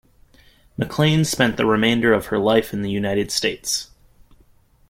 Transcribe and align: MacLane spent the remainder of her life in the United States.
MacLane 0.79 1.23
spent 1.27 1.57
the 1.57 1.65
remainder 1.67 2.11
of 2.11 2.25
her 2.25 2.39
life 2.39 2.73
in 2.73 2.81
the 2.81 2.89
United 2.89 3.29
States. 3.29 3.91